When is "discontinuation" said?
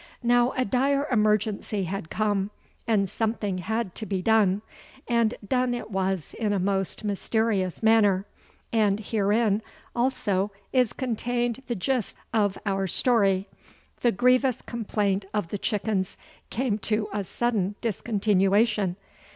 17.79-18.95